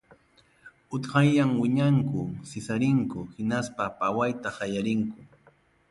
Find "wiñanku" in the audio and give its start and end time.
1.61-2.21